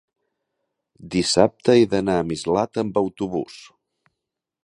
Dissabte 1.15 1.75
he 1.75 1.83
d'anar 1.91 2.17
a 2.21 2.25
Mislata 2.31 2.83
amb 2.85 2.99
autobús. 3.05 3.59